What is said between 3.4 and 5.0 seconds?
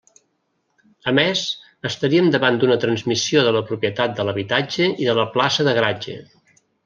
de la propietat de l'habitatge